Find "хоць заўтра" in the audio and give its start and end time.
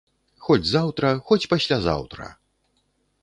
0.45-1.11